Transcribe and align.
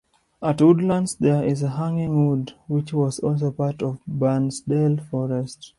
At 0.41 0.59
Woodlands 0.59 1.13
there 1.19 1.43
is 1.45 1.61
Hanging 1.61 2.25
Wood, 2.27 2.53
which 2.65 2.91
was 2.91 3.19
also 3.19 3.51
part 3.51 3.83
of 3.83 3.99
Barnsdale 4.09 4.99
Forest. 5.11 5.69